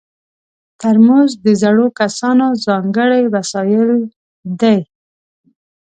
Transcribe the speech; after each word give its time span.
ترموز 0.79 1.31
د 1.45 1.47
زړو 1.61 1.87
کسانو 1.99 2.47
ځانګړی 2.65 3.23
وسایل 3.35 3.91
دي. 4.61 4.77